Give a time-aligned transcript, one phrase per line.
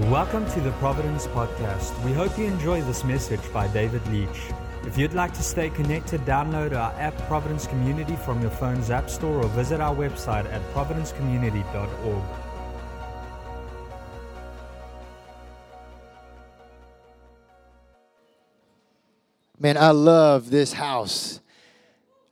[0.00, 1.98] Welcome to the Providence Podcast.
[2.04, 4.52] We hope you enjoy this message by David Leach.
[4.84, 9.08] If you'd like to stay connected, download our app Providence Community from your phone's App
[9.08, 12.22] Store or visit our website at providencecommunity.org.
[19.58, 21.40] Man, I love this house.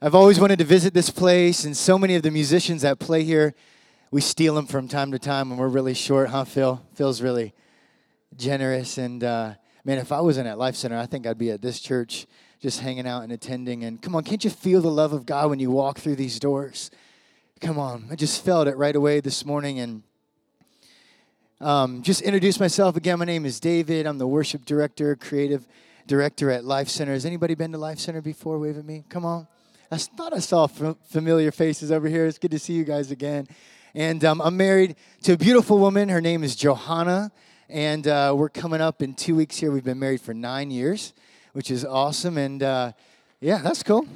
[0.02, 3.24] I've always wanted to visit this place, and so many of the musicians that play
[3.24, 3.54] here,
[4.14, 6.80] we steal them from time to time when we're really short, huh, Phil?
[6.94, 7.52] Phil's really
[8.36, 8.96] generous.
[8.96, 11.80] And uh, man, if I wasn't at Life Center, I think I'd be at this
[11.80, 12.28] church
[12.60, 13.82] just hanging out and attending.
[13.82, 16.38] And come on, can't you feel the love of God when you walk through these
[16.38, 16.92] doors?
[17.60, 19.80] Come on, I just felt it right away this morning.
[19.80, 20.04] And
[21.60, 23.18] um, just introduce myself again.
[23.18, 24.06] My name is David.
[24.06, 25.66] I'm the worship director, creative
[26.06, 27.14] director at Life Center.
[27.14, 28.60] Has anybody been to Life Center before?
[28.60, 29.02] Wave at me.
[29.08, 29.48] Come on.
[29.90, 32.26] I thought I saw familiar faces over here.
[32.26, 33.48] It's good to see you guys again.
[33.96, 36.08] And um, I'm married to a beautiful woman.
[36.08, 37.30] Her name is Johanna.
[37.68, 39.70] And uh, we're coming up in two weeks here.
[39.70, 41.14] We've been married for nine years,
[41.52, 42.36] which is awesome.
[42.36, 42.92] And uh,
[43.40, 44.08] yeah, that's cool.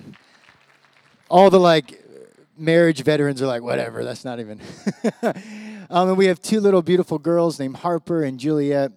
[1.31, 2.05] All the like
[2.57, 4.61] marriage veterans are like, whatever, that's not even.
[5.23, 8.91] um, and we have two little beautiful girls named Harper and Juliet.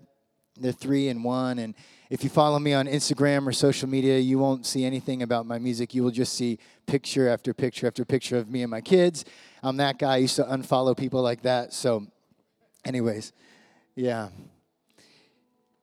[0.61, 1.59] They're three and one.
[1.59, 1.75] And
[2.09, 5.59] if you follow me on Instagram or social media, you won't see anything about my
[5.59, 5.93] music.
[5.93, 9.25] You will just see picture after picture after picture of me and my kids.
[9.63, 10.13] I'm that guy.
[10.13, 11.73] I used to unfollow people like that.
[11.73, 12.07] So,
[12.85, 13.33] anyways,
[13.95, 14.29] yeah.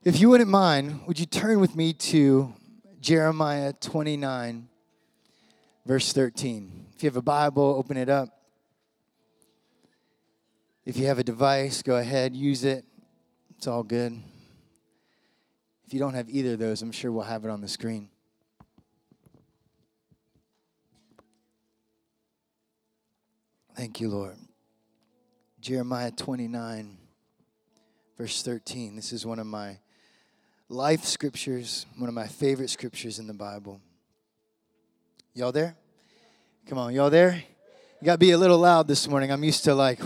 [0.04, 2.52] If you wouldn't mind, would you turn with me to
[3.00, 4.68] Jeremiah 29,
[5.86, 6.86] verse 13?
[6.94, 8.28] If you have a Bible, open it up.
[10.84, 12.84] If you have a device, go ahead, use it.
[13.56, 14.18] It's all good.
[15.88, 18.10] If you don't have either of those, I'm sure we'll have it on the screen.
[23.74, 24.36] Thank you, Lord.
[25.62, 26.98] Jeremiah 29,
[28.18, 28.96] verse 13.
[28.96, 29.78] This is one of my
[30.68, 33.80] life scriptures, one of my favorite scriptures in the Bible.
[35.32, 35.74] Y'all there?
[36.66, 37.42] Come on, y'all there?
[38.02, 39.32] You got to be a little loud this morning.
[39.32, 40.00] I'm used to like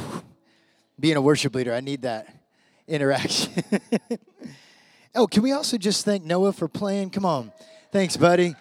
[1.00, 1.74] being a worship leader.
[1.74, 2.32] I need that
[2.86, 3.64] interaction.
[5.14, 7.10] Oh, can we also just thank Noah for playing?
[7.10, 7.52] Come on.
[7.90, 8.54] Thanks, buddy.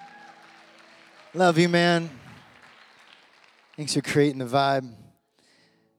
[1.33, 2.09] Love you, man.
[3.77, 4.93] Thanks for creating the vibe.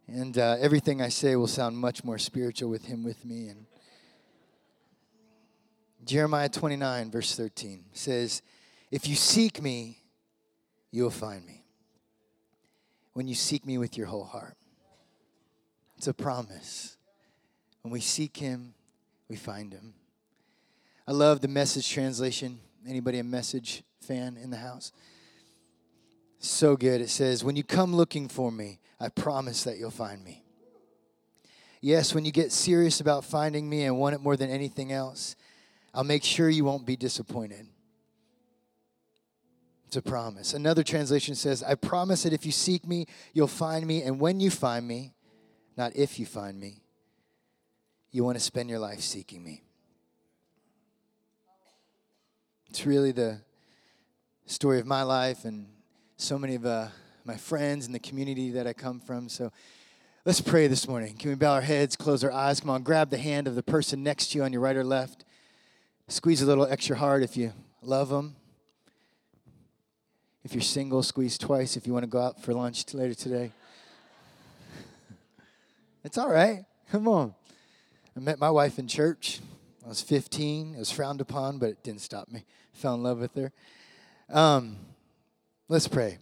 [0.07, 3.49] And uh, everything I say will sound much more spiritual with him with me.
[3.49, 3.65] And
[6.05, 8.43] Jeremiah 29, verse 13 says,
[8.91, 10.03] If you seek me,
[10.91, 11.65] you'll find me.
[13.15, 14.57] When you seek me with your whole heart.
[15.97, 16.99] It's a promise.
[17.81, 18.75] When we seek him,
[19.31, 19.95] we find him.
[21.07, 22.61] I love the message translation.
[22.87, 24.93] Anybody a message fan in the house?
[26.39, 27.01] So good.
[27.01, 30.45] It says, When you come looking for me, I promise that you'll find me.
[31.81, 35.35] Yes, when you get serious about finding me and want it more than anything else,
[35.93, 37.67] I'll make sure you won't be disappointed.
[39.89, 40.55] It's a promise.
[40.55, 44.03] Another translation says, I promise that if you seek me, you'll find me.
[44.03, 45.13] And when you find me,
[45.77, 46.83] not if you find me,
[48.11, 49.63] you want to spend your life seeking me.
[52.73, 53.39] It's really the
[54.47, 55.67] story of my life and
[56.17, 56.87] so many of uh,
[57.23, 59.29] my friends and the community that I come from.
[59.29, 59.53] So
[60.25, 61.15] let's pray this morning.
[61.19, 62.61] Can we bow our heads, close our eyes?
[62.61, 64.85] Come on, grab the hand of the person next to you on your right or
[64.85, 65.27] left.
[66.09, 67.53] Squeeze a little extra hard if you
[67.83, 68.37] love them.
[70.43, 73.53] If you're single, squeeze twice if you want to go out for lunch later today.
[76.05, 76.65] it's all right.
[76.91, 77.35] Come on.
[78.17, 79.41] I met my wife in church.
[79.85, 80.75] I was 15.
[80.75, 82.45] It was frowned upon, but it didn't stop me.
[82.73, 83.53] Fell in love with her.
[84.31, 84.77] Um,
[85.69, 86.19] let's pray.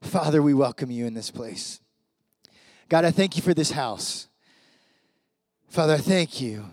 [0.00, 1.80] Father, we welcome you in this place.
[2.88, 4.28] God, I thank you for this house.
[5.68, 6.66] Father, I thank you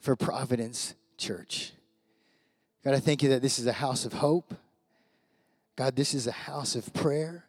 [0.00, 1.72] for Providence Church.
[2.84, 4.54] God, I thank you that this is a house of hope.
[5.76, 7.44] God, this is a house of prayer.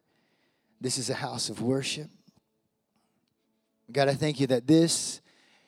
[0.82, 2.10] This is a house of worship.
[3.92, 5.22] God, I thank you that this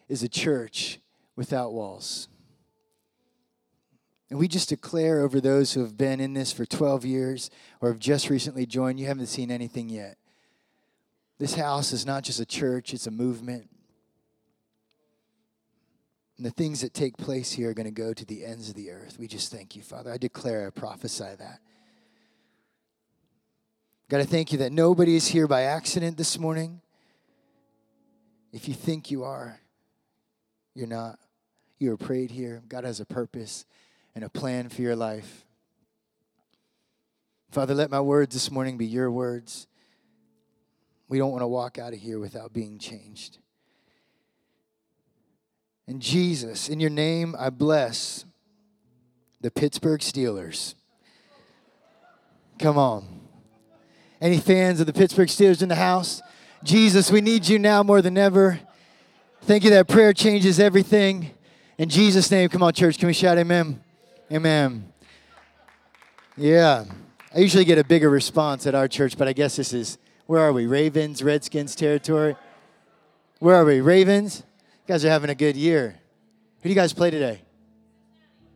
[0.08, 1.00] is a church
[1.36, 2.28] without walls.
[4.32, 7.52] And we just declare over those who have been in this for 12 years
[7.82, 10.18] or have just recently joined, you haven't seen anything yet.
[11.38, 13.70] This house is not just a church, it's a movement.
[16.38, 18.76] And the things that take place here are going to go to the ends of
[18.76, 19.18] the earth.
[19.20, 20.10] We just thank you, Father.
[20.10, 21.60] I declare, I prophesy that.
[24.08, 26.80] God, I thank you that nobody is here by accident this morning.
[28.54, 29.60] If you think you are,
[30.74, 31.20] you're not.
[31.80, 32.62] You were prayed here.
[32.70, 33.66] God has a purpose
[34.16, 35.46] and a plan for your life.
[37.52, 39.68] Father, let my words this morning be your words.
[41.10, 43.40] We don't want to walk out of here without being changed.
[45.88, 48.24] And Jesus, in your name, I bless
[49.42, 50.76] the Pittsburgh Steelers.
[52.60, 53.22] Come on.
[54.22, 56.22] Any fans of the Pittsburgh Steelers in the house?
[56.64, 58.60] Jesus, we need you now more than ever.
[59.42, 61.32] Thank you that prayer changes everything.
[61.78, 63.00] In Jesus' name, come on, church.
[63.00, 63.84] Can we shout amen?
[64.32, 64.94] Amen.
[66.38, 66.86] Yeah.
[67.36, 70.40] I usually get a bigger response at our church, but I guess this is, where
[70.40, 70.68] are we?
[70.68, 72.38] Ravens, Redskins territory?
[73.40, 73.82] Where are we?
[73.82, 74.44] Ravens?
[74.88, 76.00] You guys are having a good year.
[76.60, 77.42] Who do you guys play today?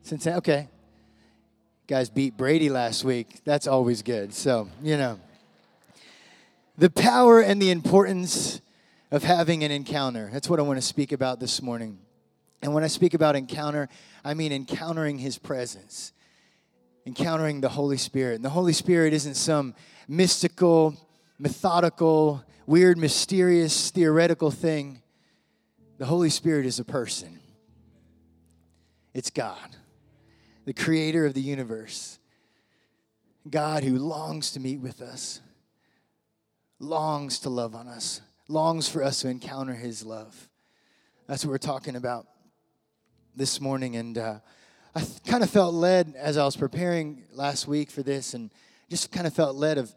[0.01, 0.37] Cincinnati?
[0.37, 0.61] Okay.
[0.61, 3.41] You guys beat Brady last week.
[3.43, 4.33] That's always good.
[4.33, 5.19] So, you know.
[6.77, 8.61] The power and the importance
[9.11, 10.29] of having an encounter.
[10.31, 11.99] That's what I want to speak about this morning.
[12.61, 13.89] And when I speak about encounter,
[14.23, 16.13] I mean encountering his presence
[17.05, 18.35] encountering the Holy Spirit.
[18.35, 19.75] And the Holy Spirit isn't some
[20.07, 20.95] mystical,
[21.37, 25.01] methodical, weird, mysterious, theoretical thing.
[25.97, 27.39] The Holy Spirit is a person.
[29.13, 29.75] It's God,
[30.65, 32.19] the creator of the universe.
[33.49, 35.39] God who longs to meet with us,
[36.79, 40.49] longs to love on us, longs for us to encounter his love.
[41.27, 42.27] That's what we're talking about
[43.35, 43.95] this morning.
[43.95, 44.39] And uh,
[44.95, 48.49] I kind of felt led as I was preparing last week for this, and
[48.89, 49.93] just kind of felt led of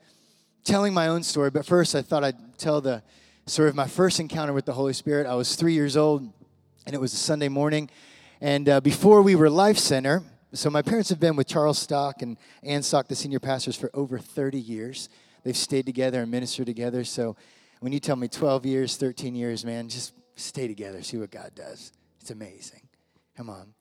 [0.64, 1.50] telling my own story.
[1.50, 3.02] But first, I thought I'd tell the
[3.46, 5.26] story of my first encounter with the Holy Spirit.
[5.26, 6.32] I was three years old,
[6.86, 7.88] and it was a Sunday morning.
[8.40, 12.22] And uh, before we were Life Center, so my parents have been with Charles Stock
[12.22, 15.08] and Ann Stock, the senior pastors, for over 30 years.
[15.44, 17.04] They've stayed together and ministered together.
[17.04, 17.36] So
[17.80, 21.52] when you tell me 12 years, 13 years, man, just stay together, see what God
[21.54, 21.92] does.
[22.20, 22.87] It's amazing.
[23.38, 23.72] Come on.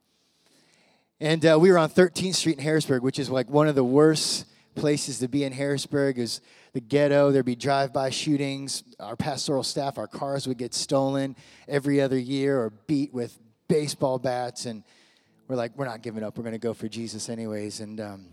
[1.18, 3.82] And uh, we were on 13th Street in Harrisburg, which is like one of the
[3.82, 4.46] worst
[4.76, 6.40] places to be in Harrisburg is
[6.74, 7.32] the ghetto.
[7.32, 8.84] There'd be drive-by shootings.
[9.00, 11.34] Our pastoral staff, our cars would get stolen
[11.66, 14.64] every other year or beat with baseball bats.
[14.64, 14.84] And
[15.48, 16.38] we're like, we're not giving up.
[16.38, 17.80] We're going to go for Jesus anyways.
[17.80, 18.26] And um,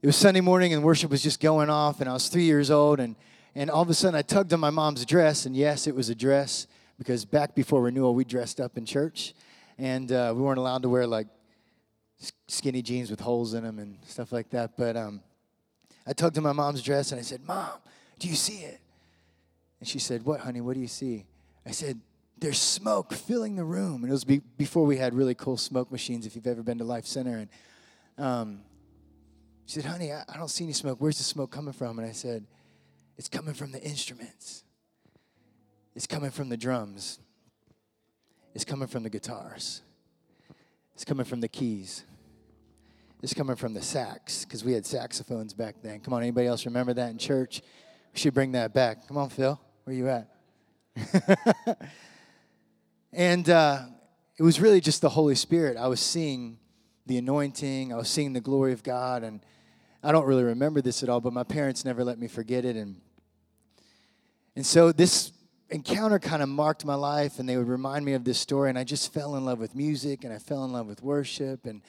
[0.00, 2.00] it was Sunday morning and worship was just going off.
[2.00, 3.00] And I was three years old.
[3.00, 3.16] And,
[3.56, 5.44] and all of a sudden I tugged on my mom's dress.
[5.44, 6.68] And yes, it was a dress
[7.00, 9.32] because back before renewal, we dressed up in church
[9.78, 11.28] and uh, we weren't allowed to wear like
[12.46, 14.76] skinny jeans with holes in them and stuff like that.
[14.76, 15.22] But um,
[16.06, 17.70] I tugged in my mom's dress and I said, "Mom,
[18.18, 18.82] do you see it?"
[19.80, 20.60] And she said, "What, honey?
[20.60, 21.24] What do you see?"
[21.64, 21.98] I said,
[22.38, 25.90] "There's smoke filling the room." And it was be- before we had really cool smoke
[25.90, 26.26] machines.
[26.26, 27.48] If you've ever been to Life Center, and
[28.18, 28.60] um,
[29.64, 30.98] she said, "Honey, I-, I don't see any smoke.
[31.00, 32.44] Where's the smoke coming from?" And I said,
[33.16, 34.64] "It's coming from the instruments.
[35.94, 37.18] It's coming from the drums."
[38.54, 39.82] It's coming from the guitars.
[40.94, 42.04] It's coming from the keys.
[43.22, 46.00] It's coming from the sax, because we had saxophones back then.
[46.00, 47.62] Come on, anybody else remember that in church?
[48.12, 49.06] We should bring that back.
[49.06, 49.60] Come on, Phil.
[49.84, 50.28] Where you at?
[53.12, 53.82] and uh,
[54.38, 55.76] it was really just the Holy Spirit.
[55.76, 56.58] I was seeing
[57.06, 59.40] the anointing, I was seeing the glory of God, and
[60.02, 62.76] I don't really remember this at all, but my parents never let me forget it.
[62.76, 63.00] And,
[64.56, 65.32] and so this
[65.70, 68.78] encounter kind of marked my life and they would remind me of this story and
[68.78, 71.80] i just fell in love with music and i fell in love with worship and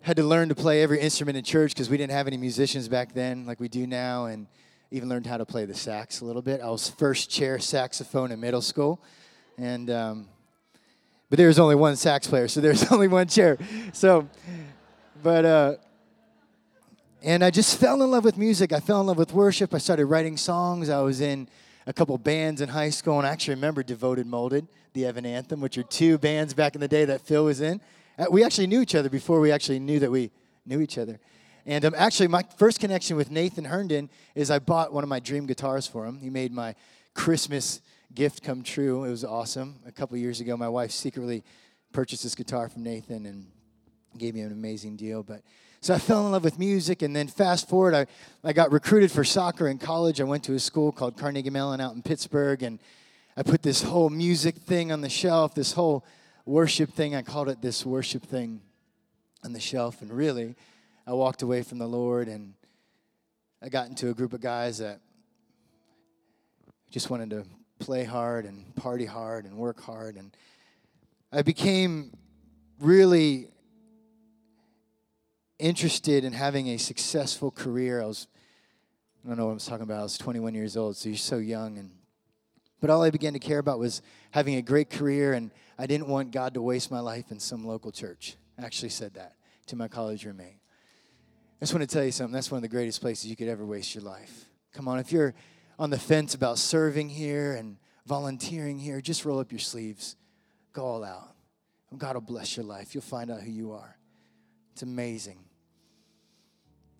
[0.00, 2.88] had to learn to play every instrument in church because we didn't have any musicians
[2.88, 4.46] back then like we do now and
[4.90, 6.62] even learned how to play the sax a little bit.
[6.62, 9.02] I was first chair saxophone in middle school
[9.58, 10.28] and um,
[11.28, 13.58] but there was only one sax player so there's only one chair.
[13.92, 14.28] So
[15.22, 15.74] but uh,
[17.22, 18.72] and i just fell in love with music.
[18.72, 19.74] I fell in love with worship.
[19.74, 20.88] I started writing songs.
[20.88, 21.48] I was in
[21.88, 25.62] a couple bands in high school, and I actually remember Devoted Molded, the Evan Anthem,
[25.62, 27.80] which are two bands back in the day that Phil was in.
[28.18, 30.30] Uh, we actually knew each other before we actually knew that we
[30.66, 31.18] knew each other.
[31.64, 35.18] And um, actually, my first connection with Nathan Herndon is I bought one of my
[35.18, 36.18] dream guitars for him.
[36.18, 36.74] He made my
[37.14, 37.80] Christmas
[38.14, 39.04] gift come true.
[39.04, 39.76] It was awesome.
[39.86, 41.42] A couple years ago, my wife secretly
[41.92, 43.46] purchased this guitar from Nathan and
[44.18, 45.22] gave me an amazing deal.
[45.22, 45.40] But
[45.80, 48.06] so I fell in love with music, and then fast forward, I,
[48.42, 50.20] I got recruited for soccer in college.
[50.20, 52.80] I went to a school called Carnegie Mellon out in Pittsburgh, and
[53.36, 56.04] I put this whole music thing on the shelf, this whole
[56.44, 57.14] worship thing.
[57.14, 58.60] I called it this worship thing
[59.44, 60.56] on the shelf, and really,
[61.06, 62.54] I walked away from the Lord, and
[63.62, 65.00] I got into a group of guys that
[66.90, 67.44] just wanted to
[67.78, 70.36] play hard and party hard and work hard, and
[71.30, 72.16] I became
[72.80, 73.50] really
[75.58, 78.02] interested in having a successful career.
[78.02, 78.28] I was,
[79.24, 80.00] I don't know what I was talking about.
[80.00, 81.78] I was 21 years old, so you're so young.
[81.78, 81.90] And,
[82.80, 86.08] but all I began to care about was having a great career, and I didn't
[86.08, 88.36] want God to waste my life in some local church.
[88.58, 89.34] I actually said that
[89.66, 90.58] to my college roommate.
[91.60, 92.32] I just want to tell you something.
[92.32, 94.46] That's one of the greatest places you could ever waste your life.
[94.72, 95.34] Come on, if you're
[95.78, 100.16] on the fence about serving here and volunteering here, just roll up your sleeves.
[100.72, 101.34] Go all out.
[101.96, 102.94] God will bless your life.
[102.94, 103.96] You'll find out who you are.
[104.72, 105.38] It's amazing.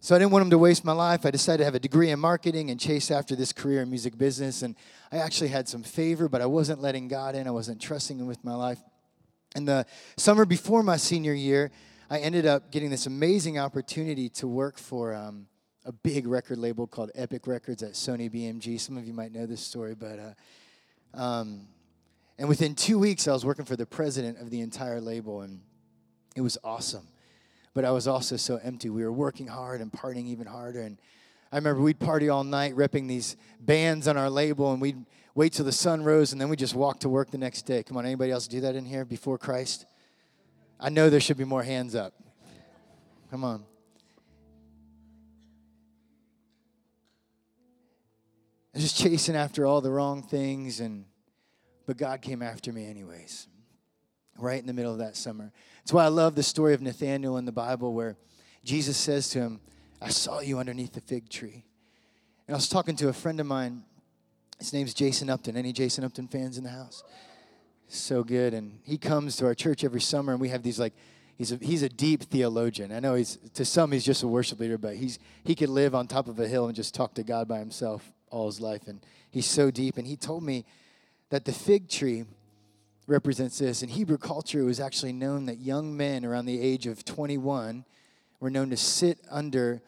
[0.00, 1.26] So I didn't want him to waste my life.
[1.26, 4.16] I decided to have a degree in marketing and chase after this career in music
[4.16, 4.62] business.
[4.62, 4.76] And
[5.10, 7.48] I actually had some favor, but I wasn't letting God in.
[7.48, 8.78] I wasn't trusting Him with my life.
[9.56, 9.86] And the
[10.16, 11.72] summer before my senior year,
[12.08, 15.48] I ended up getting this amazing opportunity to work for um,
[15.84, 18.78] a big record label called Epic Records at Sony BMG.
[18.78, 21.66] Some of you might know this story, but uh, um,
[22.38, 25.60] and within two weeks, I was working for the president of the entire label, and
[26.36, 27.08] it was awesome.
[27.78, 28.90] But I was also so empty.
[28.90, 30.80] We were working hard and partying even harder.
[30.80, 30.98] And
[31.52, 35.06] I remember we'd party all night, repping these bands on our label, and we'd
[35.36, 37.84] wait till the sun rose, and then we just walk to work the next day.
[37.84, 39.86] Come on, anybody else do that in here before Christ?
[40.80, 42.14] I know there should be more hands up.
[43.30, 43.64] Come on.
[48.74, 51.04] I was just chasing after all the wrong things and
[51.86, 53.46] but God came after me anyways,
[54.36, 55.52] right in the middle of that summer.
[55.88, 58.14] That's why I love the story of Nathaniel in the Bible where
[58.62, 59.58] Jesus says to him,
[60.02, 61.64] I saw you underneath the fig tree.
[62.46, 63.84] And I was talking to a friend of mine.
[64.58, 65.56] His name's Jason Upton.
[65.56, 67.02] Any Jason Upton fans in the house?
[67.86, 68.52] So good.
[68.52, 70.92] And he comes to our church every summer, and we have these like,
[71.38, 72.92] he's a, he's a deep theologian.
[72.92, 75.94] I know he's, to some, he's just a worship leader, but he's, he could live
[75.94, 78.88] on top of a hill and just talk to God by himself all his life.
[78.88, 79.96] And he's so deep.
[79.96, 80.66] And he told me
[81.30, 82.26] that the fig tree
[83.08, 83.82] represents this.
[83.82, 87.84] In Hebrew culture, it was actually known that young men around the age of 21
[88.38, 89.82] were known to sit under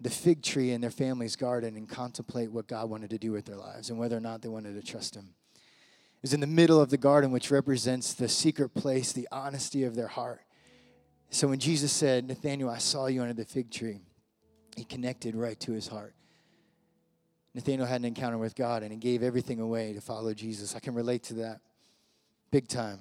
[0.00, 3.46] the fig tree in their family's garden and contemplate what God wanted to do with
[3.46, 5.34] their lives and whether or not they wanted to trust Him.
[5.54, 9.84] It was in the middle of the garden, which represents the secret place, the honesty
[9.84, 10.40] of their heart.
[11.30, 14.00] So when Jesus said, Nathaniel, I saw you under the fig tree,
[14.76, 16.14] he connected right to his heart.
[17.54, 20.76] Nathaniel had an encounter with God and he gave everything away to follow Jesus.
[20.76, 21.60] I can relate to that
[22.50, 23.00] big time.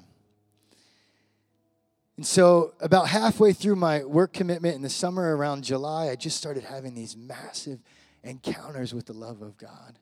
[2.17, 6.37] And so, about halfway through my work commitment in the summer around July, I just
[6.37, 7.79] started having these massive
[8.23, 9.99] encounters with the love of God.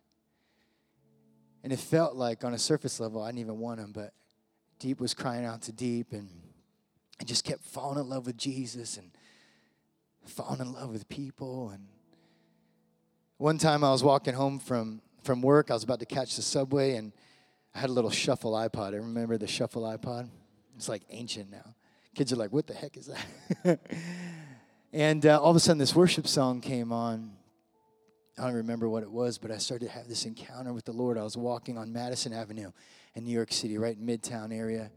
[1.64, 4.14] And it felt like, on a surface level, I didn't even want him, but
[4.80, 6.30] deep was crying out to deep, and
[7.20, 9.10] I just kept falling in love with Jesus and
[10.26, 11.88] falling in love with people and
[13.44, 15.70] one time I was walking home from, from work.
[15.70, 17.12] I was about to catch the subway, and
[17.76, 18.94] I had a little shuffle iPod.
[18.94, 20.30] I remember the shuffle iPod.
[20.76, 21.76] It's like ancient now.
[22.16, 23.10] Kids are like, what the heck is
[23.64, 23.80] that?
[24.94, 27.32] and uh, all of a sudden, this worship song came on.
[28.38, 30.92] I don't remember what it was, but I started to have this encounter with the
[30.92, 31.18] Lord.
[31.18, 32.72] I was walking on Madison Avenue
[33.16, 34.92] in New York City, right in Midtown area.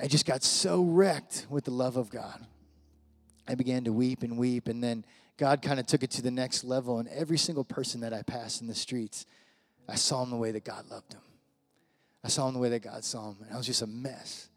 [0.00, 2.46] I just got so wrecked with the love of God.
[3.48, 5.04] I began to weep and weep, and then
[5.38, 6.98] God kind of took it to the next level.
[6.98, 9.24] And every single person that I passed in the streets,
[9.88, 11.20] I saw him the way that God loved him.
[12.24, 13.36] I saw him the way that God saw him.
[13.42, 14.48] And I was just a mess.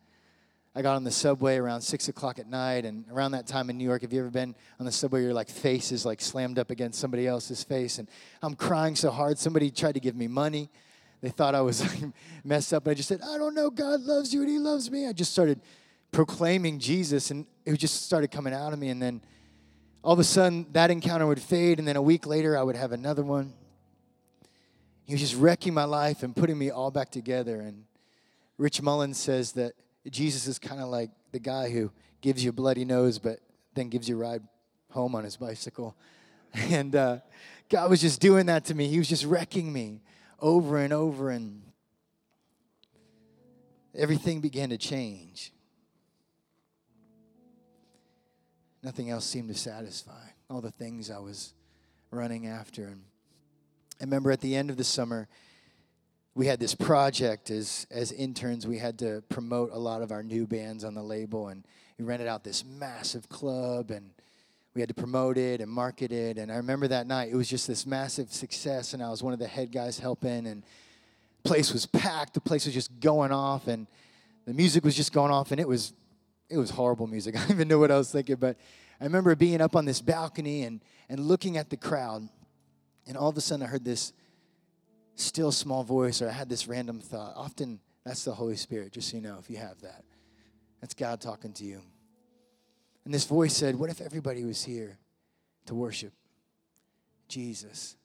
[0.75, 3.77] I got on the subway around six o'clock at night, and around that time in
[3.77, 5.23] New York, have you ever been on the subway?
[5.23, 8.07] Your like face is like slammed up against somebody else's face, and
[8.41, 9.39] I'm crying so hard.
[9.39, 10.69] Somebody tried to give me money.
[11.21, 13.69] They thought I was like, messed up, but I just said, "I don't know.
[13.71, 15.59] God loves you, and He loves me." I just started
[16.11, 18.89] proclaiming Jesus, and it just started coming out of me.
[18.89, 19.21] And then
[20.03, 22.75] all of a sudden that encounter would fade, and then a week later I would
[22.75, 23.53] have another one.
[25.09, 27.61] He was just wrecking my life and putting me all back together.
[27.61, 27.85] And
[28.59, 29.73] Rich Mullins says that
[30.07, 33.39] Jesus is kind of like the guy who gives you a bloody nose, but
[33.73, 34.43] then gives you a ride
[34.91, 35.95] home on his bicycle.
[36.53, 37.19] And uh,
[37.69, 38.87] God was just doing that to me.
[38.87, 40.01] He was just wrecking me
[40.39, 41.63] over and over, and
[43.95, 45.51] everything began to change.
[48.83, 51.53] Nothing else seemed to satisfy all the things I was
[52.11, 52.85] running after.
[52.85, 53.01] And
[53.99, 55.27] I remember at the end of the summer,
[56.33, 58.65] we had this project as as interns.
[58.65, 61.65] We had to promote a lot of our new bands on the label, and
[61.97, 64.11] we rented out this massive club, and
[64.73, 66.37] we had to promote it and market it.
[66.37, 69.33] And I remember that night, it was just this massive success, and I was one
[69.33, 70.63] of the head guys helping, and
[71.43, 72.35] the place was packed.
[72.35, 73.85] The place was just going off, and
[74.45, 75.93] the music was just going off, and it was
[76.49, 77.35] it was horrible music.
[77.37, 78.57] I don't even know what I was thinking, but
[78.99, 82.27] I remember being up on this balcony and, and looking at the crowd,
[83.09, 84.13] and all of a sudden I heard this
[85.15, 87.33] still small voice, or I had this random thought.
[87.35, 90.03] Often that's the Holy Spirit, just so you know, if you have that.
[90.79, 91.81] That's God talking to you.
[93.03, 94.99] And this voice said, What if everybody was here
[95.65, 96.13] to worship
[97.27, 97.97] Jesus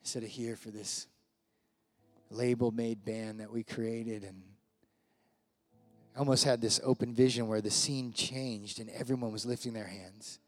[0.00, 1.06] instead of here for this
[2.30, 4.42] label made band that we created and
[6.16, 9.86] I almost had this open vision where the scene changed and everyone was lifting their
[9.86, 10.40] hands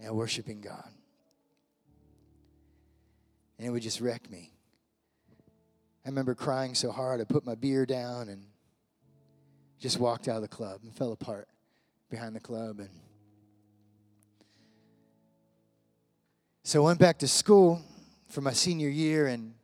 [0.00, 0.88] and worshiping God.
[3.58, 4.52] And it would just wreck me.
[6.04, 8.44] I remember crying so hard, I put my beer down and
[9.80, 11.48] just walked out of the club and fell apart
[12.10, 12.78] behind the club.
[12.78, 12.90] And
[16.62, 17.82] so I went back to school
[18.28, 19.54] for my senior year, and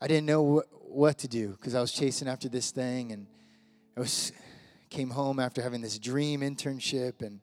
[0.00, 3.26] I didn't know what, what to do because I was chasing after this thing, and
[3.96, 4.32] I was
[4.88, 7.40] came home after having this dream internship, and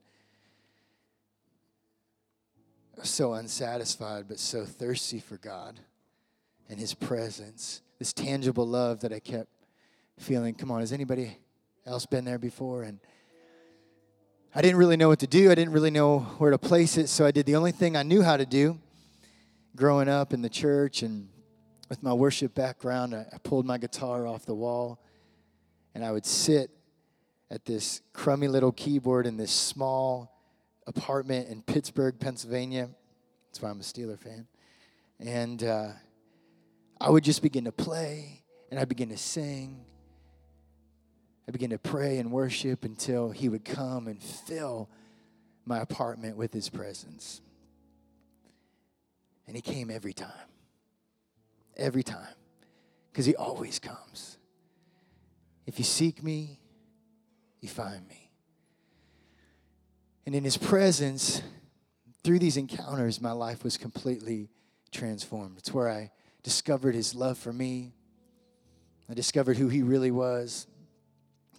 [3.06, 5.80] so unsatisfied, but so thirsty for God
[6.70, 9.50] and His presence, this tangible love that I kept
[10.18, 10.56] feeling.
[10.56, 11.38] Come on, has anybody
[11.86, 12.84] else been there before?
[12.84, 13.00] And
[14.56, 15.52] I didn't really know what to do.
[15.52, 18.04] I didn't really know where to place it, so I did the only thing I
[18.04, 18.80] knew how to do
[19.76, 21.30] growing up in the church and
[21.90, 23.14] with my worship background.
[23.14, 25.00] I, I pulled my guitar off the wall
[25.94, 26.72] and I would sit
[27.50, 30.37] at this crummy little keyboard in this small
[30.88, 32.90] apartment in Pittsburgh, Pennsylvania.
[33.48, 34.48] That's why I'm a Steeler fan.
[35.20, 35.90] And uh,
[37.00, 39.86] I would just begin to play and I'd begin to sing.
[41.48, 44.90] I began to pray and worship until he would come and fill
[45.66, 47.42] my apartment with his presence.
[49.46, 50.32] And he came every time.
[51.76, 52.36] Every time.
[53.12, 54.38] Because he always comes.
[55.66, 56.60] If you seek me,
[57.62, 58.27] you find me.
[60.28, 61.42] And in his presence,
[62.22, 64.50] through these encounters, my life was completely
[64.92, 65.58] transformed.
[65.58, 66.12] It's where I
[66.44, 67.94] discovered his love for me.
[69.10, 70.68] I discovered who he really was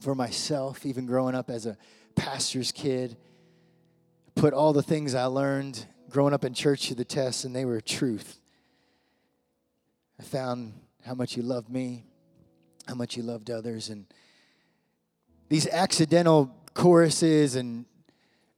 [0.03, 1.79] for myself, even growing up as a
[2.15, 3.17] pastor's kid.
[4.35, 7.65] Put all the things I learned growing up in church to the test, and they
[7.65, 8.39] were truth.
[10.21, 10.75] I found
[11.07, 12.05] how much he loved me,
[12.87, 14.05] how much he loved others, and
[15.49, 17.87] these accidental choruses and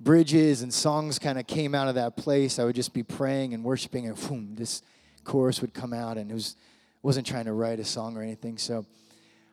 [0.00, 2.58] bridges and songs kind of came out of that place.
[2.58, 4.82] I would just be praying and worshiping, and boom, this
[5.24, 6.56] chorus would come out, and it was
[7.02, 8.58] wasn't trying to write a song or anything.
[8.58, 8.84] So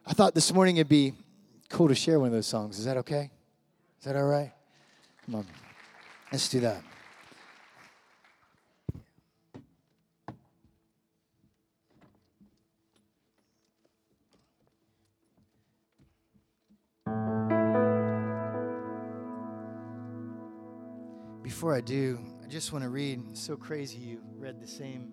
[0.05, 1.13] I thought this morning it'd be
[1.69, 2.79] cool to share one of those songs.
[2.79, 3.29] Is that okay?
[3.99, 4.51] Is that all right?
[5.25, 5.45] Come on,
[6.31, 6.81] let's do that.
[21.57, 23.19] Before I do, I just want to read.
[23.31, 25.11] It's so crazy you read the same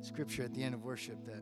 [0.00, 1.40] scripture at the end of worship that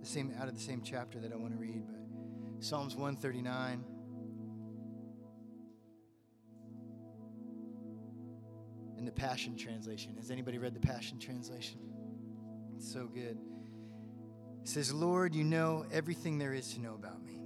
[0.00, 3.84] the same out of the same chapter that I want to read, but Psalms 139.
[8.98, 10.16] In the Passion Translation.
[10.16, 11.78] Has anybody read the Passion Translation?
[12.74, 13.38] It's so good.
[14.62, 17.39] It says, Lord, you know everything there is to know about me.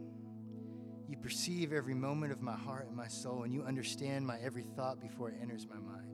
[1.08, 4.64] You perceive every moment of my heart and my soul, and you understand my every
[4.76, 6.08] thought before it enters my mind.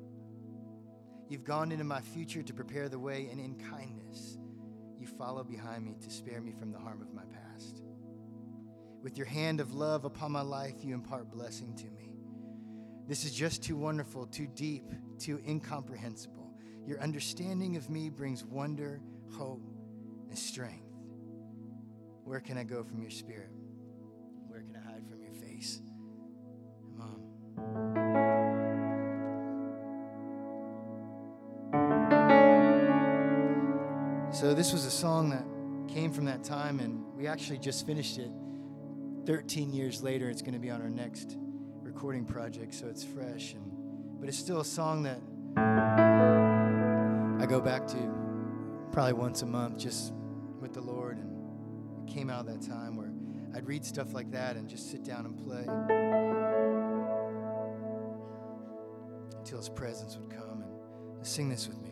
[1.29, 4.37] You've gone into my future to prepare the way, and in kindness,
[4.98, 7.83] you follow behind me to spare me from the harm of my past.
[9.00, 12.16] With your hand of love upon my life, you impart blessing to me.
[13.07, 14.85] This is just too wonderful, too deep,
[15.18, 16.53] too incomprehensible.
[16.85, 19.00] Your understanding of me brings wonder,
[19.37, 19.62] hope,
[20.29, 20.85] and strength.
[22.24, 23.50] Where can I go from your spirit?
[34.33, 35.44] So, this was a song that
[35.92, 38.31] came from that time, and we actually just finished it
[39.27, 41.37] 13 years later, it's going to be on our next
[41.83, 43.53] recording project, so it's fresh.
[43.53, 43.62] And,
[44.18, 45.20] but it's still a song that
[47.40, 48.14] I go back to
[48.92, 50.12] probably once a month just
[50.61, 51.18] with the Lord.
[51.18, 53.12] And it came out of that time where
[53.55, 56.49] I'd read stuff like that and just sit down and play
[59.40, 60.64] until His presence would come.
[61.16, 61.89] And sing this with me.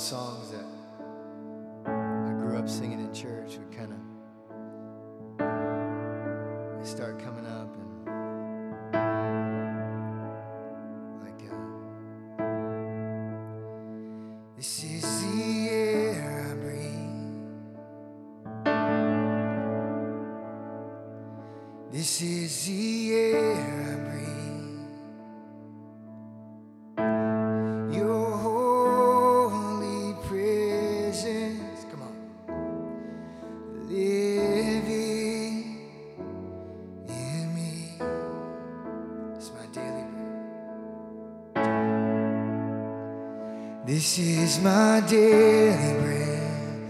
[0.00, 0.64] Songs that
[1.84, 3.98] I grew up singing in church would kind of
[6.86, 8.06] start coming up and
[11.22, 11.54] like uh,
[14.56, 16.96] this is the air I breathe.
[21.92, 24.39] This is the air I breathe
[44.50, 46.82] is my daily bread.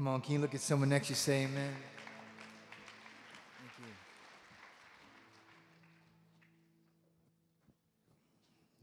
[0.05, 1.73] Come on, can you look at someone next to you say amen?
[3.57, 3.85] Thank you.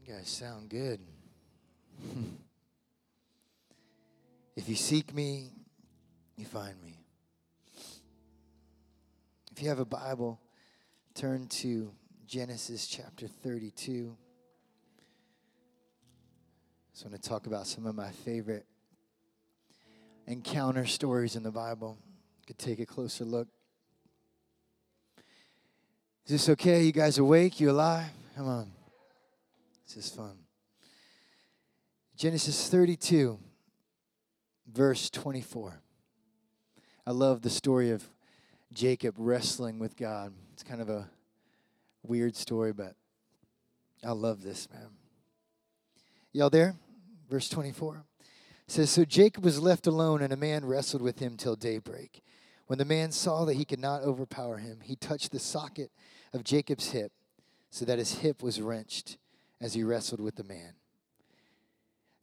[0.05, 0.99] You guys sound good.
[4.57, 5.53] if you seek me,
[6.35, 6.99] you find me.
[9.53, 10.41] If you have a Bible,
[11.15, 11.93] turn to
[12.27, 14.17] Genesis chapter 32.
[16.81, 18.65] I just want to talk about some of my favorite
[20.27, 21.97] encounter stories in the Bible.
[22.47, 23.47] Could take a closer look.
[26.25, 26.83] Is this okay?
[26.83, 27.59] You guys awake?
[27.59, 28.09] You alive?
[28.35, 28.71] Come on.
[29.85, 30.37] This is fun.
[32.15, 33.37] Genesis 32,
[34.71, 35.81] verse 24.
[37.05, 38.07] I love the story of
[38.71, 40.31] Jacob wrestling with God.
[40.53, 41.09] It's kind of a
[42.03, 42.95] weird story, but
[44.03, 44.87] I love this, man.
[46.31, 46.75] Y'all there?
[47.29, 48.12] Verse 24 It
[48.67, 52.23] says So Jacob was left alone, and a man wrestled with him till daybreak.
[52.67, 55.91] When the man saw that he could not overpower him, he touched the socket
[56.33, 57.11] of Jacob's hip,
[57.69, 59.17] so that his hip was wrenched
[59.59, 60.73] as he wrestled with the man.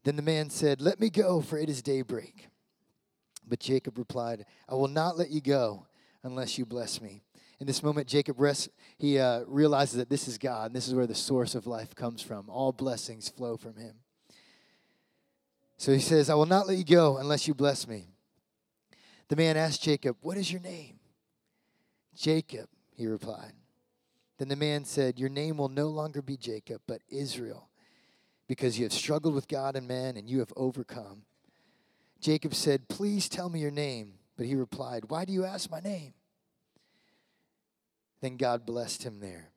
[0.05, 2.49] Then the man said, Let me go, for it is daybreak.
[3.47, 5.87] But Jacob replied, I will not let you go
[6.23, 7.23] unless you bless me.
[7.59, 10.95] In this moment, Jacob rests, he uh, realizes that this is God, and this is
[10.95, 12.49] where the source of life comes from.
[12.49, 13.97] All blessings flow from him.
[15.81, 18.09] So he says, I will not let you go unless you bless me.
[19.29, 20.99] The man asked Jacob, What is your name?
[22.15, 23.55] Jacob, he replied.
[24.37, 27.71] Then the man said, Your name will no longer be Jacob, but Israel,
[28.47, 31.23] because you have struggled with God and man, and you have overcome.
[32.21, 34.13] Jacob said, Please tell me your name.
[34.37, 36.13] But he replied, Why do you ask my name?
[38.21, 39.49] Then God blessed him there.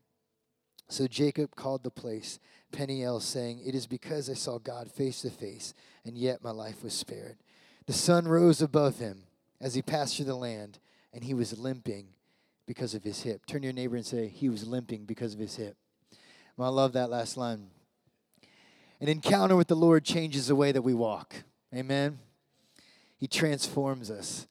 [0.93, 2.37] So Jacob called the place
[2.71, 5.73] Peniel, saying, It is because I saw God face to face,
[6.05, 7.37] and yet my life was spared.
[7.87, 9.23] The sun rose above him
[9.59, 10.77] as he passed through the land,
[11.11, 12.09] and he was limping
[12.67, 13.47] because of his hip.
[13.47, 15.75] Turn your neighbor and say, He was limping because of his hip.
[16.57, 17.71] Well, I love that last line.
[19.01, 21.33] An encounter with the Lord changes the way that we walk.
[21.73, 22.19] Amen.
[23.17, 24.45] He transforms us.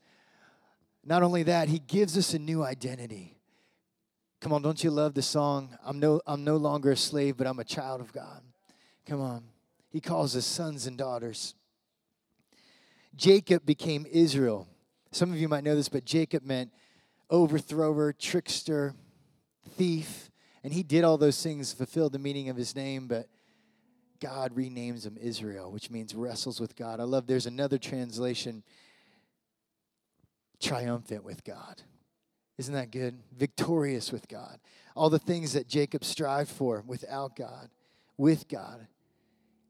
[1.04, 3.38] Not only that, He gives us a new identity.
[4.42, 5.78] Come on, don't you love the song?
[5.84, 8.42] I'm no, I'm no longer a slave, but I'm a child of God.
[9.06, 9.44] Come on.
[9.88, 11.54] He calls us sons and daughters.
[13.14, 14.66] Jacob became Israel.
[15.12, 16.72] Some of you might know this, but Jacob meant
[17.30, 18.96] overthrower, trickster,
[19.76, 20.28] thief.
[20.64, 23.28] And he did all those things, fulfilled the meaning of his name, but
[24.18, 26.98] God renames him Israel, which means wrestles with God.
[26.98, 28.64] I love there's another translation,
[30.60, 31.82] triumphant with God.
[32.58, 33.18] Isn't that good?
[33.36, 34.58] Victorious with God.
[34.94, 37.70] All the things that Jacob strived for without God,
[38.16, 38.86] with God,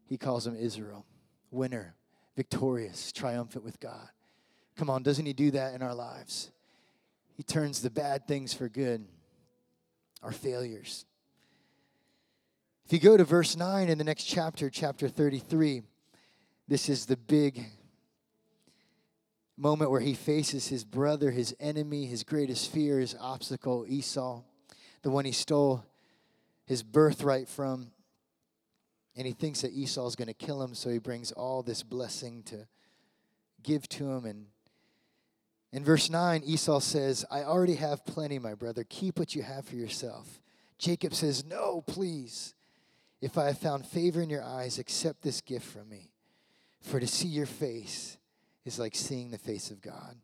[0.07, 1.07] he calls him Israel.
[1.51, 1.95] Winner,
[2.37, 4.09] victorious, triumphant with God.
[4.77, 6.51] Come on, doesn't he do that in our lives?
[7.37, 9.07] He turns the bad things for good,
[10.23, 11.05] our failures.
[12.85, 15.83] If you go to verse 9 in the next chapter, chapter 33,
[16.69, 17.65] this is the big
[19.57, 24.43] moment where he faces his brother, his enemy, his greatest fear, his obstacle, Esau,
[25.03, 25.85] the one he stole
[26.65, 27.91] his birthright from.
[29.15, 31.83] And he thinks that Esau is going to kill him, so he brings all this
[31.83, 32.67] blessing to
[33.63, 34.25] give to him.
[34.25, 34.47] And
[35.71, 38.85] in verse 9, Esau says, I already have plenty, my brother.
[38.89, 40.41] Keep what you have for yourself.
[40.79, 42.55] Jacob says, No, please.
[43.21, 46.11] If I have found favor in your eyes, accept this gift from me.
[46.81, 48.17] For to see your face
[48.65, 50.17] is like seeing the face of God.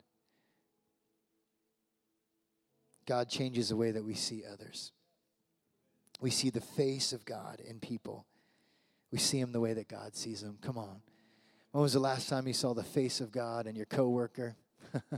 [3.07, 4.92] God changes the way that we see others.
[6.20, 8.27] We see the face of God in people.
[9.11, 10.59] We see him the way that God sees them.
[10.61, 11.01] Come on.
[11.72, 14.57] When was the last time you saw the face of God in your coworker?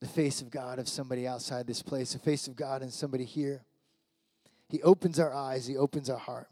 [0.00, 3.24] the face of God of somebody outside this place, the face of God in somebody
[3.24, 3.62] here.
[4.68, 6.48] He opens our eyes, He opens our heart.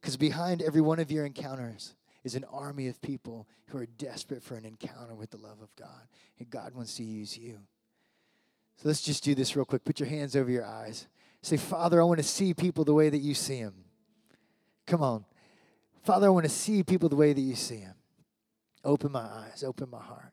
[0.00, 4.42] Because behind every one of your encounters is an army of people who are desperate
[4.42, 6.08] for an encounter with the love of God.
[6.38, 7.58] And God wants to use you.
[8.76, 9.84] So let's just do this real quick.
[9.84, 11.06] Put your hands over your eyes.
[11.42, 13.84] Say, Father, I want to see people the way that you see them.
[14.86, 15.24] Come on.
[16.02, 17.94] Father, I want to see people the way that you see them.
[18.84, 20.32] Open my eyes, open my heart.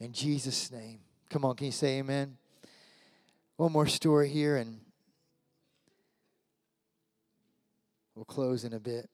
[0.00, 1.00] In Jesus' name.
[1.28, 2.36] Come on, can you say amen?
[3.56, 4.80] One more story here, and
[8.14, 9.08] we'll close in a bit.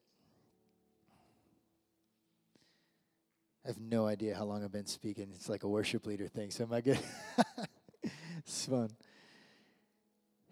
[3.69, 5.29] I have no idea how long I've been speaking.
[5.35, 6.51] It's like a worship leader thing.
[6.51, 6.99] So am I good?
[8.39, 8.89] it's fun.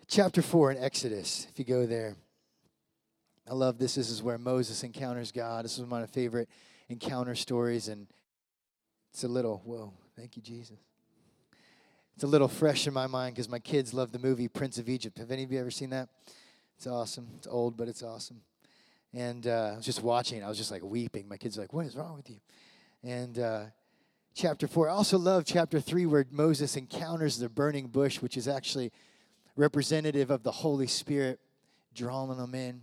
[0.07, 2.15] Chapter 4 in Exodus, if you go there.
[3.49, 3.95] I love this.
[3.95, 5.65] This is where Moses encounters God.
[5.65, 6.51] This is one of my favorite
[6.91, 7.89] encounter stories.
[7.89, 8.07] And
[9.15, 10.77] it's a little, whoa, thank you, Jesus.
[12.17, 14.91] It's a little fresh in my mind because my kids love the movie Prince of
[14.91, 15.17] Egypt.
[15.17, 16.11] Have any of you ever seen that?
[16.77, 17.29] It's awesome.
[17.39, 18.43] It's old, but it's awesome.
[19.15, 20.45] And uh, I was just watching.
[20.45, 21.27] I was just like weeping.
[21.27, 22.37] My kids are like, "What is wrong with you?"
[23.07, 23.65] And uh,
[24.35, 24.91] chapter four.
[24.91, 28.91] I also love chapter three where Moses encounters the burning bush, which is actually
[29.55, 31.39] representative of the Holy Spirit
[31.95, 32.83] drawing them in.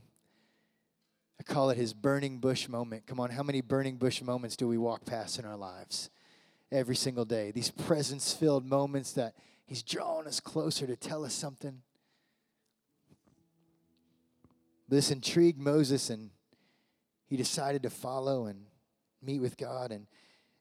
[1.39, 3.05] I call it his burning bush moment.
[3.05, 6.09] Come on, how many burning bush moments do we walk past in our lives?
[6.71, 7.51] every single day.
[7.51, 11.81] These presence filled moments that He's drawing us closer to tell us something.
[14.89, 16.31] This intrigued Moses, and
[17.25, 18.65] he decided to follow and
[19.23, 19.91] meet with God.
[19.91, 20.07] And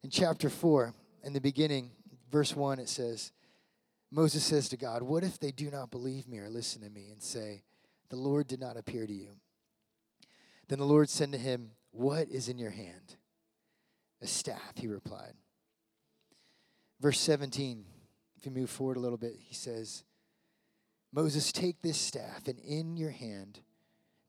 [0.03, 0.95] in chapter 4,
[1.25, 1.91] in the beginning,
[2.31, 3.33] verse 1, it says,
[4.11, 7.09] Moses says to God, What if they do not believe me or listen to me
[7.11, 7.63] and say,
[8.11, 9.31] The Lord did not appear to you?
[10.69, 13.17] Then the Lord said to him, What is in your hand?
[14.21, 15.35] A staff, he replied.
[17.01, 17.85] Verse 17,
[18.37, 20.05] if you move forward a little bit, he says,
[21.13, 23.61] Moses, take this staff and in your hand,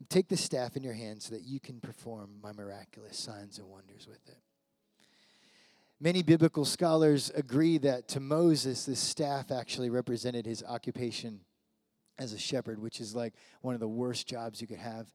[0.10, 3.68] take the staff in your hand so that you can perform my miraculous signs and
[3.68, 4.38] wonders with it.
[6.00, 11.42] Many biblical scholars agree that to Moses, this staff actually represented his occupation
[12.20, 15.12] as a shepherd, which is like one of the worst jobs you could have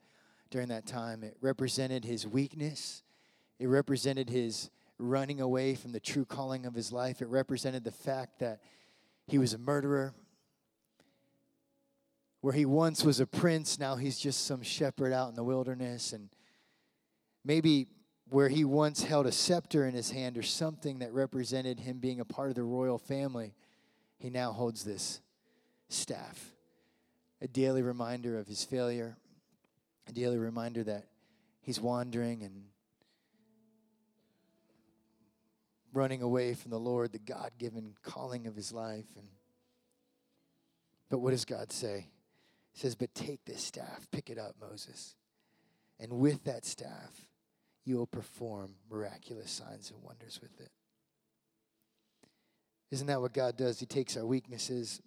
[0.50, 1.22] during that time.
[1.22, 3.02] It represented his weakness,
[3.58, 7.22] it represented his running away from the true calling of his life.
[7.22, 8.60] It represented the fact that
[9.26, 10.14] he was a murderer.
[12.40, 16.12] Where he once was a prince, now he's just some shepherd out in the wilderness.
[16.12, 16.28] And
[17.44, 17.88] maybe
[18.30, 22.20] where he once held a scepter in his hand or something that represented him being
[22.20, 23.54] a part of the royal family,
[24.18, 25.20] he now holds this
[25.88, 26.52] staff
[27.40, 29.16] a daily reminder of his failure,
[30.08, 31.04] a daily reminder that
[31.60, 32.64] he's wandering and
[35.92, 39.06] running away from the Lord, the God given calling of his life.
[39.16, 39.28] And
[41.08, 42.08] but what does God say?
[42.78, 45.16] He says, But take this staff, pick it up, Moses.
[45.98, 47.26] And with that staff,
[47.84, 50.70] you will perform miraculous signs and wonders with it.
[52.92, 53.80] Isn't that what God does?
[53.80, 55.02] He takes our weaknesses,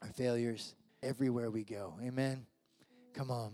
[0.00, 1.92] our failures, everywhere we go.
[2.02, 2.46] Amen.
[3.12, 3.52] Come on.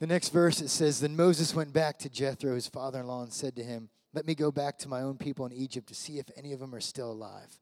[0.00, 3.22] The next verse it says Then Moses went back to Jethro, his father in law,
[3.22, 5.94] and said to him, Let me go back to my own people in Egypt to
[5.94, 7.60] see if any of them are still alive.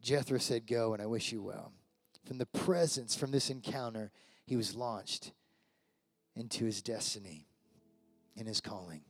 [0.00, 1.72] Jethro said, Go, and I wish you well.
[2.24, 4.10] From the presence, from this encounter,
[4.46, 5.32] he was launched
[6.34, 7.46] into his destiny
[8.36, 9.02] and his calling.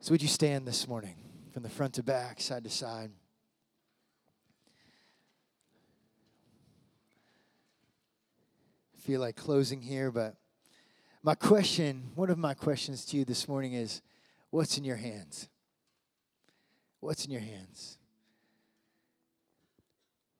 [0.00, 1.16] So, would you stand this morning
[1.52, 3.10] from the front to back, side to side?
[9.08, 10.36] feel like closing here, but
[11.22, 14.02] my question, one of my questions to you this morning is
[14.50, 15.48] what's in your hands?
[17.00, 17.97] What's in your hands?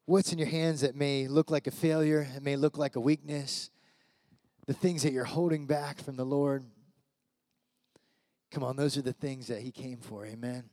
[0.09, 3.01] What's in your hands that may look like a failure, it may look like a
[3.01, 3.69] weakness,
[4.67, 6.65] the things that you're holding back from the Lord?
[8.51, 10.71] Come on, those are the things that He came for, amen?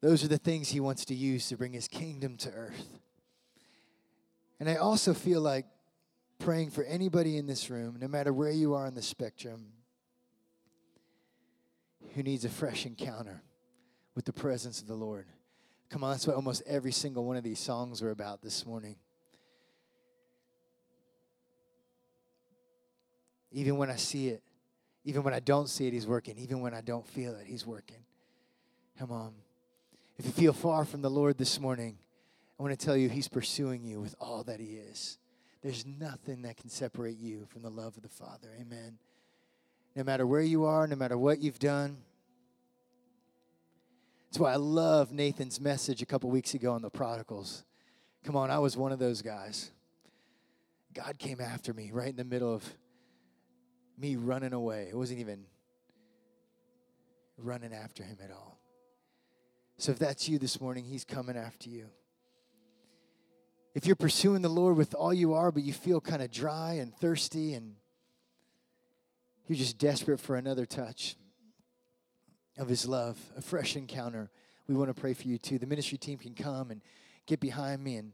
[0.00, 3.00] Those are the things He wants to use to bring His kingdom to earth.
[4.58, 5.66] And I also feel like
[6.38, 9.66] praying for anybody in this room, no matter where you are on the spectrum,
[12.14, 13.42] who needs a fresh encounter
[14.14, 15.26] with the presence of the Lord.
[15.94, 18.96] Come on, that's what almost every single one of these songs are about this morning.
[23.52, 24.42] Even when I see it,
[25.04, 26.36] even when I don't see it, He's working.
[26.36, 28.02] Even when I don't feel it, He's working.
[28.98, 29.34] Come on.
[30.18, 31.96] If you feel far from the Lord this morning,
[32.58, 35.20] I want to tell you, He's pursuing you with all that He is.
[35.62, 38.48] There's nothing that can separate you from the love of the Father.
[38.60, 38.98] Amen.
[39.94, 41.98] No matter where you are, no matter what you've done.
[44.34, 47.62] That's why I love Nathan's message a couple weeks ago on the prodigals.
[48.24, 49.70] Come on, I was one of those guys.
[50.92, 52.64] God came after me right in the middle of
[53.96, 54.88] me running away.
[54.90, 55.44] It wasn't even
[57.38, 58.58] running after him at all.
[59.78, 61.86] So if that's you this morning, he's coming after you
[63.72, 66.72] if you're pursuing the Lord with all you are, but you feel kind of dry
[66.80, 67.76] and thirsty and
[69.46, 71.14] you're just desperate for another touch
[72.58, 74.30] of His love, a fresh encounter,
[74.66, 75.58] we want to pray for you too.
[75.58, 76.80] The ministry team can come and
[77.26, 78.12] get behind me and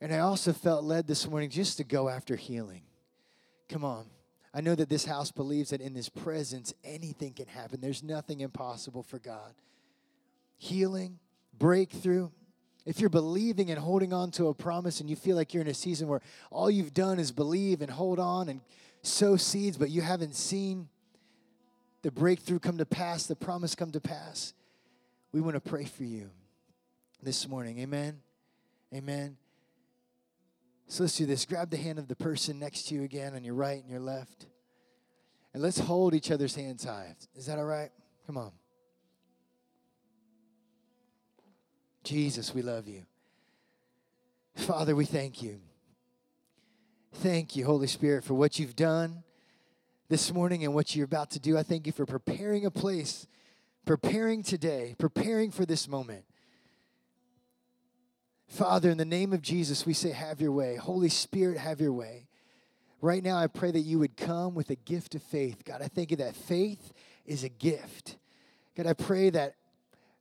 [0.00, 2.82] and I also felt led this morning just to go after healing.
[3.68, 4.06] Come on.
[4.52, 7.80] I know that this house believes that in His presence anything can happen.
[7.80, 9.54] There's nothing impossible for God.
[10.58, 11.20] Healing,
[11.56, 12.30] breakthrough,
[12.84, 15.68] if you're believing and holding on to a promise and you feel like you're in
[15.68, 16.20] a season where
[16.50, 18.60] all you've done is believe and hold on and
[19.02, 20.88] sow seeds, but you haven't seen
[22.02, 24.52] the breakthrough come to pass, the promise come to pass,
[25.32, 26.30] we want to pray for you
[27.22, 27.78] this morning.
[27.78, 28.20] Amen.
[28.92, 29.36] Amen.
[30.88, 31.46] So let's do this.
[31.46, 34.00] Grab the hand of the person next to you again on your right and your
[34.00, 34.46] left.
[35.54, 37.14] And let's hold each other's hands high.
[37.34, 37.90] Is that all right?
[38.26, 38.52] Come on.
[42.04, 43.04] Jesus, we love you.
[44.56, 45.60] Father, we thank you.
[47.14, 49.22] Thank you, Holy Spirit, for what you've done
[50.12, 51.56] this morning and what you're about to do.
[51.56, 53.26] I thank you for preparing a place,
[53.86, 56.26] preparing today, preparing for this moment.
[58.46, 60.76] Father, in the name of Jesus, we say, have your way.
[60.76, 62.26] Holy Spirit, have your way.
[63.00, 65.64] Right now, I pray that you would come with a gift of faith.
[65.64, 66.92] God, I thank you that faith
[67.24, 68.18] is a gift.
[68.76, 69.54] God, I pray that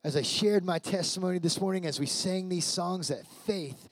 [0.06, 3.90] as I shared my testimony this morning, as we sang these songs, that faith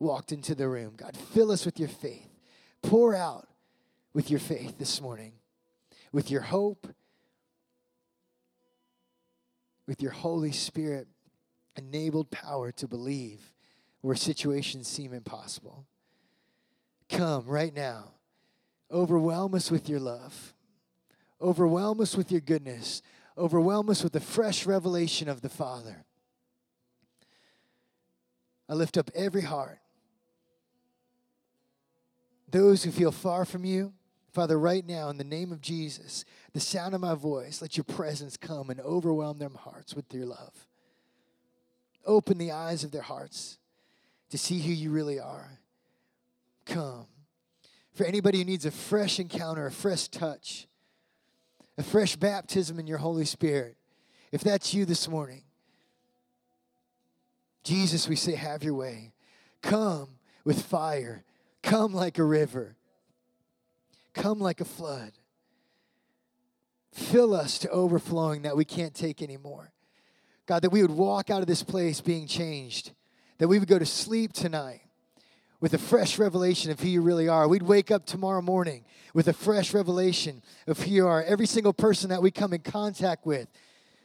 [0.00, 0.94] walked into the room.
[0.96, 2.34] God, fill us with your faith.
[2.82, 3.46] Pour out
[4.16, 5.34] with your faith this morning,
[6.10, 6.88] with your hope,
[9.86, 11.06] with your Holy Spirit
[11.76, 13.52] enabled power to believe
[14.00, 15.86] where situations seem impossible.
[17.10, 18.14] Come right now.
[18.90, 20.54] Overwhelm us with your love.
[21.40, 23.02] Overwhelm us with your goodness
[23.38, 26.04] overwhelm us with the fresh revelation of the Father.
[28.68, 29.78] I lift up every heart.
[32.50, 33.92] Those who feel far from you,
[34.36, 37.84] Father, right now, in the name of Jesus, the sound of my voice, let your
[37.84, 40.66] presence come and overwhelm their hearts with your love.
[42.04, 43.56] Open the eyes of their hearts
[44.28, 45.58] to see who you really are.
[46.66, 47.06] Come.
[47.94, 50.66] For anybody who needs a fresh encounter, a fresh touch,
[51.78, 53.78] a fresh baptism in your Holy Spirit.
[54.32, 55.44] If that's you this morning,
[57.64, 59.14] Jesus, we say, have your way.
[59.62, 61.24] Come with fire.
[61.62, 62.76] Come like a river.
[64.16, 65.12] Come like a flood.
[66.92, 69.72] Fill us to overflowing that we can't take anymore.
[70.46, 72.92] God, that we would walk out of this place being changed,
[73.36, 74.80] that we would go to sleep tonight
[75.60, 77.46] with a fresh revelation of who you really are.
[77.46, 81.22] We'd wake up tomorrow morning with a fresh revelation of who you are.
[81.22, 83.48] Every single person that we come in contact with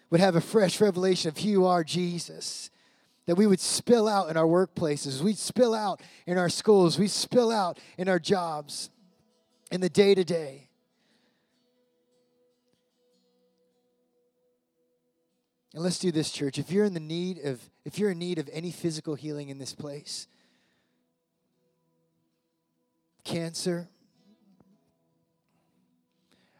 [0.10, 2.70] would have a fresh revelation of who you are, Jesus.
[3.28, 7.12] That we would spill out in our workplaces, we'd spill out in our schools, we'd
[7.12, 8.90] spill out in our jobs,
[9.72, 10.68] in the day to day.
[15.74, 16.60] And let's do this, church.
[16.60, 19.58] If you're in the need of, if you're in need of any physical healing in
[19.58, 20.28] this place,
[23.24, 23.88] cancer,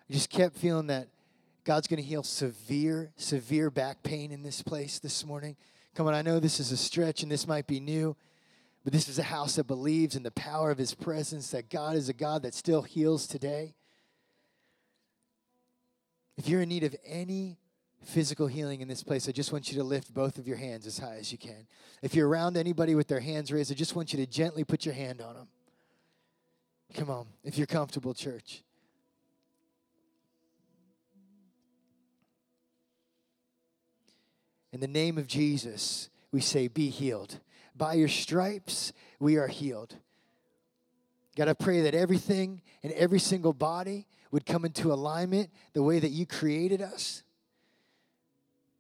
[0.10, 1.10] I just kept feeling that
[1.66, 5.58] God's going to heal severe, severe back pain in this place this morning.
[5.94, 8.16] Come on, I know this is a stretch and this might be new,
[8.84, 11.96] but this is a house that believes in the power of His presence, that God
[11.96, 13.76] is a God that still heals today.
[16.38, 17.58] If you're in need of any
[18.04, 20.88] physical healing in this place, I just want you to lift both of your hands
[20.88, 21.68] as high as you can.
[22.02, 24.86] If you're around anybody with their hands raised, I just want you to gently put
[24.86, 25.48] your hand on them.
[26.96, 28.64] Come on, if you're comfortable, church.
[34.74, 37.40] In the name of Jesus, we say, Be healed.
[37.82, 39.96] By your stripes, we are healed.
[41.36, 45.98] God, I pray that everything and every single body would come into alignment the way
[45.98, 47.24] that you created us.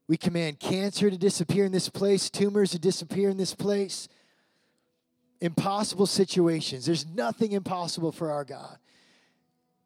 [0.07, 4.07] We command cancer to disappear in this place, tumors to disappear in this place,
[5.39, 6.85] impossible situations.
[6.85, 8.77] There's nothing impossible for our God.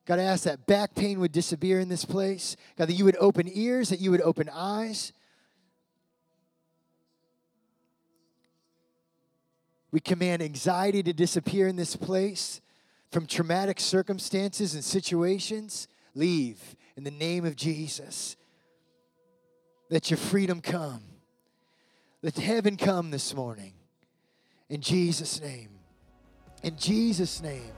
[0.06, 2.58] God, I ask that back pain would disappear in this place.
[2.78, 5.14] God, that you would open ears, that you would open eyes.
[9.96, 12.60] We command anxiety to disappear in this place
[13.14, 15.88] from traumatic circumstances and situations.
[16.14, 18.36] Leave in the name of Jesus.
[19.90, 21.02] Let your freedom come.
[22.22, 23.72] Let heaven come this morning.
[24.68, 25.70] In Jesus' name.
[26.62, 27.72] In Jesus' name.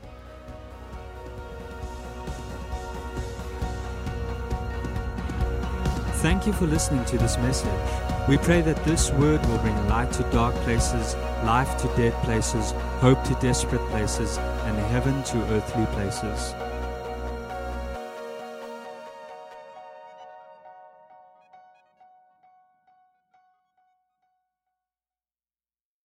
[6.24, 8.28] Thank you for listening to this message.
[8.28, 11.16] We pray that this word will bring light to dark places,
[11.48, 14.38] life to dead places, hope to desperate places,
[14.68, 16.54] and heaven to earthly places.